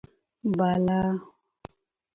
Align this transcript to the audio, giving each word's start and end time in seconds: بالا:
بالا: 0.57 1.01